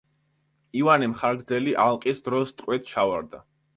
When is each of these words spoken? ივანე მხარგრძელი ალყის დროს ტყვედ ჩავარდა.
ივანე 0.79 1.09
მხარგრძელი 1.11 1.75
ალყის 1.85 2.25
დროს 2.29 2.55
ტყვედ 2.63 2.89
ჩავარდა. 2.93 3.49